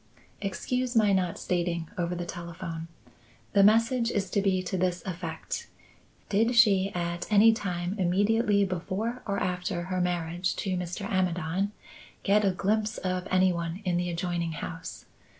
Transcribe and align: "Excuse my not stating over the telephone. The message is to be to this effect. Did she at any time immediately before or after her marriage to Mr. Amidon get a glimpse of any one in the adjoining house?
"Excuse 0.41 0.95
my 0.95 1.13
not 1.13 1.37
stating 1.37 1.87
over 1.95 2.15
the 2.15 2.25
telephone. 2.25 2.87
The 3.53 3.61
message 3.61 4.09
is 4.09 4.31
to 4.31 4.41
be 4.41 4.63
to 4.63 4.75
this 4.75 5.03
effect. 5.05 5.67
Did 6.27 6.55
she 6.55 6.89
at 6.95 7.31
any 7.31 7.53
time 7.53 7.95
immediately 7.99 8.65
before 8.65 9.21
or 9.27 9.37
after 9.37 9.83
her 9.83 10.01
marriage 10.01 10.55
to 10.55 10.75
Mr. 10.75 11.07
Amidon 11.07 11.71
get 12.23 12.43
a 12.43 12.49
glimpse 12.49 12.97
of 12.97 13.27
any 13.29 13.53
one 13.53 13.79
in 13.85 13.97
the 13.97 14.09
adjoining 14.09 14.53
house? 14.53 15.05